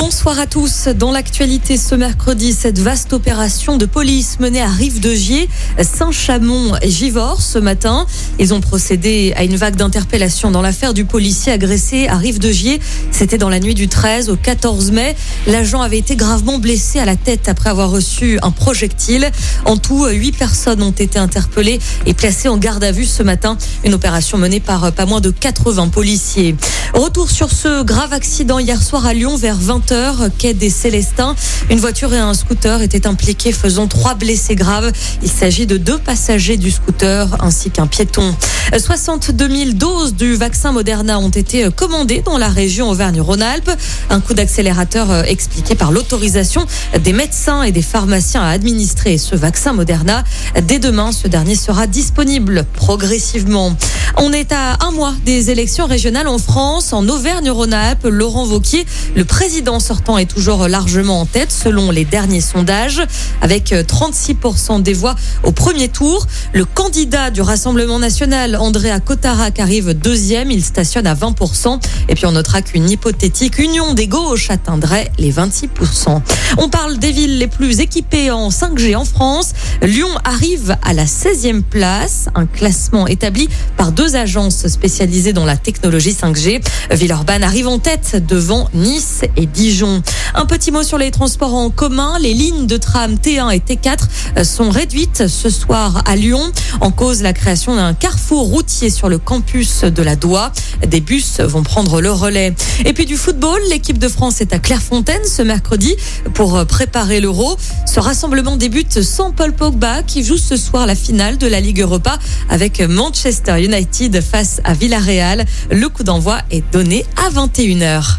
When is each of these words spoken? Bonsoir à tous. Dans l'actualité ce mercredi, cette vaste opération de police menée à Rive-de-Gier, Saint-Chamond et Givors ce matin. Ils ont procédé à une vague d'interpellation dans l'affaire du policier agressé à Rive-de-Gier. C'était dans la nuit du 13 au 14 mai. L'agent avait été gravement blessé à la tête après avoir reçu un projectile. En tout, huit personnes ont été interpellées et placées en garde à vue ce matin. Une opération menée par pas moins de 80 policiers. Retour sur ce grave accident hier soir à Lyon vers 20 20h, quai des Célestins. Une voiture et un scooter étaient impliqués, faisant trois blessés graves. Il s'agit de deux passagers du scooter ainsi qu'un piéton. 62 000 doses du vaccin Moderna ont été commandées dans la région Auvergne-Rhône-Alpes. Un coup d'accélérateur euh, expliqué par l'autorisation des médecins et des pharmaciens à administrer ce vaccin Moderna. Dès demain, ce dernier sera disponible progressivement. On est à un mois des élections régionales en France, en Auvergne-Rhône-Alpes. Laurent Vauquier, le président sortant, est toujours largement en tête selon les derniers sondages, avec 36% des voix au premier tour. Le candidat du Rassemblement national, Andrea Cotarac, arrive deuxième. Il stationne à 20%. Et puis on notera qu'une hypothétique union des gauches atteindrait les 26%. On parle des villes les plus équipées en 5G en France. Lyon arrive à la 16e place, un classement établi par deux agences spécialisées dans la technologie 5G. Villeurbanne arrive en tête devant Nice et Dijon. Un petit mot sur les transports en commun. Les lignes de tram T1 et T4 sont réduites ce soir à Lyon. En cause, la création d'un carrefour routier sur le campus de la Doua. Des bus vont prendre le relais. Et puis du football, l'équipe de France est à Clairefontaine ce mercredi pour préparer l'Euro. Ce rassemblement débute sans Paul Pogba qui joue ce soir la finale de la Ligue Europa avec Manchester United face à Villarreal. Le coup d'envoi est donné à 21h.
Bonsoir 0.00 0.38
à 0.38 0.46
tous. 0.46 0.86
Dans 0.86 1.10
l'actualité 1.10 1.76
ce 1.76 1.96
mercredi, 1.96 2.52
cette 2.52 2.78
vaste 2.78 3.12
opération 3.12 3.78
de 3.78 3.84
police 3.84 4.38
menée 4.38 4.62
à 4.62 4.68
Rive-de-Gier, 4.68 5.48
Saint-Chamond 5.82 6.76
et 6.80 6.88
Givors 6.88 7.42
ce 7.42 7.58
matin. 7.58 8.06
Ils 8.38 8.54
ont 8.54 8.60
procédé 8.60 9.34
à 9.36 9.42
une 9.42 9.56
vague 9.56 9.74
d'interpellation 9.74 10.52
dans 10.52 10.62
l'affaire 10.62 10.94
du 10.94 11.04
policier 11.04 11.50
agressé 11.50 12.06
à 12.06 12.16
Rive-de-Gier. 12.16 12.78
C'était 13.10 13.38
dans 13.38 13.48
la 13.48 13.58
nuit 13.58 13.74
du 13.74 13.88
13 13.88 14.30
au 14.30 14.36
14 14.36 14.92
mai. 14.92 15.16
L'agent 15.48 15.82
avait 15.82 15.98
été 15.98 16.14
gravement 16.14 16.60
blessé 16.60 17.00
à 17.00 17.04
la 17.04 17.16
tête 17.16 17.48
après 17.48 17.70
avoir 17.70 17.90
reçu 17.90 18.38
un 18.42 18.52
projectile. 18.52 19.28
En 19.64 19.78
tout, 19.78 20.06
huit 20.06 20.30
personnes 20.30 20.82
ont 20.84 20.92
été 20.92 21.18
interpellées 21.18 21.80
et 22.06 22.14
placées 22.14 22.48
en 22.48 22.56
garde 22.56 22.84
à 22.84 22.92
vue 22.92 23.04
ce 23.04 23.24
matin. 23.24 23.58
Une 23.84 23.94
opération 23.94 24.38
menée 24.38 24.60
par 24.60 24.92
pas 24.92 25.06
moins 25.06 25.20
de 25.20 25.30
80 25.30 25.88
policiers. 25.88 26.54
Retour 26.98 27.30
sur 27.30 27.52
ce 27.52 27.84
grave 27.84 28.12
accident 28.12 28.58
hier 28.58 28.82
soir 28.82 29.06
à 29.06 29.14
Lyon 29.14 29.36
vers 29.36 29.56
20 29.56 29.78
20h, 29.78 30.30
quai 30.36 30.54
des 30.54 30.70
Célestins. 30.70 31.36
Une 31.70 31.78
voiture 31.78 32.12
et 32.12 32.18
un 32.18 32.34
scooter 32.34 32.82
étaient 32.82 33.06
impliqués, 33.06 33.52
faisant 33.52 33.86
trois 33.86 34.14
blessés 34.14 34.56
graves. 34.56 34.90
Il 35.22 35.30
s'agit 35.30 35.66
de 35.66 35.76
deux 35.76 35.98
passagers 35.98 36.56
du 36.56 36.72
scooter 36.72 37.28
ainsi 37.40 37.70
qu'un 37.70 37.86
piéton. 37.86 38.34
62 38.76 39.48
000 39.48 39.70
doses 39.74 40.14
du 40.14 40.34
vaccin 40.34 40.72
Moderna 40.72 41.20
ont 41.20 41.28
été 41.28 41.70
commandées 41.70 42.22
dans 42.22 42.38
la 42.38 42.48
région 42.48 42.90
Auvergne-Rhône-Alpes. 42.90 43.70
Un 44.10 44.20
coup 44.20 44.34
d'accélérateur 44.34 45.10
euh, 45.10 45.22
expliqué 45.22 45.74
par 45.76 45.92
l'autorisation 45.92 46.66
des 46.98 47.12
médecins 47.12 47.62
et 47.62 47.70
des 47.70 47.82
pharmaciens 47.82 48.42
à 48.42 48.48
administrer 48.48 49.16
ce 49.18 49.36
vaccin 49.36 49.72
Moderna. 49.72 50.24
Dès 50.62 50.80
demain, 50.80 51.12
ce 51.12 51.28
dernier 51.28 51.54
sera 51.54 51.86
disponible 51.86 52.66
progressivement. 52.74 53.76
On 54.16 54.32
est 54.32 54.52
à 54.52 54.78
un 54.84 54.90
mois 54.90 55.14
des 55.24 55.50
élections 55.50 55.86
régionales 55.86 56.28
en 56.28 56.38
France, 56.38 56.92
en 56.92 57.08
Auvergne-Rhône-Alpes. 57.08 58.06
Laurent 58.06 58.44
Vauquier, 58.44 58.86
le 59.14 59.24
président 59.24 59.78
sortant, 59.80 60.18
est 60.18 60.26
toujours 60.26 60.66
largement 60.68 61.20
en 61.20 61.26
tête 61.26 61.52
selon 61.52 61.90
les 61.90 62.04
derniers 62.04 62.40
sondages, 62.40 63.02
avec 63.42 63.72
36% 63.72 64.82
des 64.82 64.94
voix 64.94 65.14
au 65.44 65.52
premier 65.52 65.88
tour. 65.88 66.26
Le 66.52 66.64
candidat 66.64 67.30
du 67.30 67.40
Rassemblement 67.40 67.98
national, 67.98 68.56
Andrea 68.56 69.00
Cotarac, 69.04 69.60
arrive 69.60 69.94
deuxième. 69.94 70.50
Il 70.50 70.64
stationne 70.64 71.06
à 71.06 71.14
20%. 71.14 71.80
Et 72.08 72.14
puis 72.14 72.26
on 72.26 72.32
notera 72.32 72.62
qu'une 72.62 72.88
hypothétique 72.88 73.58
union 73.58 73.94
des 73.94 74.08
gauches 74.08 74.50
atteindrait 74.50 75.10
les 75.18 75.32
26%. 75.32 76.20
On 76.56 76.68
parle 76.68 76.98
des 76.98 77.12
villes 77.12 77.38
les 77.38 77.46
plus 77.46 77.80
équipées 77.80 78.30
en 78.30 78.48
5G 78.48 78.96
en 78.96 79.04
France. 79.04 79.52
Lyon 79.82 80.08
arrive 80.24 80.76
à 80.82 80.92
la 80.92 81.04
16e 81.04 81.62
place, 81.62 82.28
un 82.34 82.46
classement 82.46 83.06
établi 83.06 83.48
par 83.76 83.92
deux 83.98 84.14
agences 84.14 84.68
spécialisées 84.68 85.32
dans 85.32 85.44
la 85.44 85.56
technologie 85.56 86.12
5G. 86.12 86.62
Villeurbanne 86.92 87.42
arrive 87.42 87.66
en 87.66 87.80
tête 87.80 88.24
devant 88.28 88.70
Nice 88.72 89.22
et 89.36 89.46
Dijon. 89.46 90.04
Un 90.38 90.46
petit 90.46 90.70
mot 90.70 90.84
sur 90.84 90.98
les 90.98 91.10
transports 91.10 91.52
en 91.52 91.68
commun. 91.68 92.16
Les 92.20 92.32
lignes 92.32 92.68
de 92.68 92.76
tram 92.76 93.14
T1 93.14 93.50
et 93.50 93.58
T4 93.58 94.44
sont 94.44 94.70
réduites 94.70 95.26
ce 95.26 95.50
soir 95.50 96.04
à 96.06 96.14
Lyon. 96.14 96.52
En 96.80 96.92
cause, 96.92 97.22
la 97.22 97.32
création 97.32 97.74
d'un 97.74 97.92
carrefour 97.92 98.46
routier 98.46 98.88
sur 98.88 99.08
le 99.08 99.18
campus 99.18 99.82
de 99.82 100.00
la 100.00 100.14
Doua. 100.14 100.52
Des 100.86 101.00
bus 101.00 101.40
vont 101.40 101.64
prendre 101.64 102.00
le 102.00 102.12
relais. 102.12 102.54
Et 102.84 102.92
puis 102.92 103.04
du 103.04 103.16
football, 103.16 103.60
l'équipe 103.68 103.98
de 103.98 104.06
France 104.06 104.40
est 104.40 104.52
à 104.52 104.60
Clairefontaine 104.60 105.24
ce 105.24 105.42
mercredi 105.42 105.96
pour 106.34 106.64
préparer 106.66 107.20
l'Euro. 107.20 107.56
Ce 107.84 107.98
rassemblement 107.98 108.54
débute 108.54 109.02
sans 109.02 109.32
Paul 109.32 109.52
Pogba 109.52 110.04
qui 110.04 110.22
joue 110.22 110.38
ce 110.38 110.56
soir 110.56 110.86
la 110.86 110.94
finale 110.94 111.38
de 111.38 111.48
la 111.48 111.58
Ligue 111.58 111.80
Europa 111.80 112.16
avec 112.48 112.80
Manchester 112.80 113.60
United 113.60 114.20
face 114.22 114.60
à 114.62 114.72
Villarreal. 114.74 115.46
Le 115.72 115.88
coup 115.88 116.04
d'envoi 116.04 116.38
est 116.52 116.62
donné 116.72 117.04
à 117.16 117.28
21h. 117.28 118.18